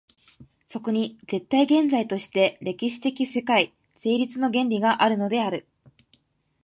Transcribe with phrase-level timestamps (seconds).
[0.65, 5.67] そこに絶対現在として歴史的世界成立の原理があるのである。